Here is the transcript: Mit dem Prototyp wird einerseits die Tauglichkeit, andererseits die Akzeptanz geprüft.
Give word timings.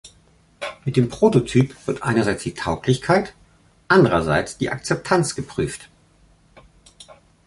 Mit 0.83 0.97
dem 0.97 1.09
Prototyp 1.09 1.75
wird 1.85 2.01
einerseits 2.01 2.41
die 2.41 2.55
Tauglichkeit, 2.55 3.35
andererseits 3.87 4.57
die 4.57 4.71
Akzeptanz 4.71 5.35
geprüft. 5.35 5.89